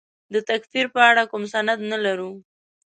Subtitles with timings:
[0.33, 2.31] د تکفیر په اړه کوم سند نه لرو.